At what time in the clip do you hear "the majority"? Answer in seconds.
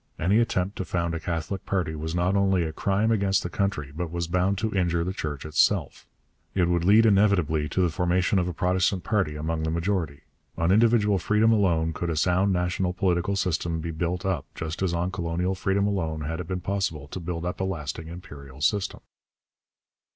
9.61-10.21